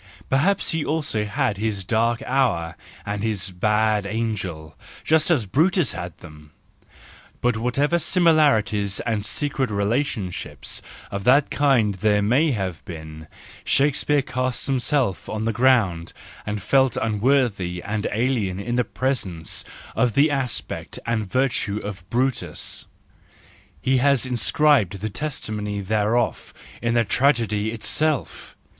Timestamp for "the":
1.61-1.61, 15.45-15.53, 20.15-20.31, 25.01-25.09, 26.95-27.03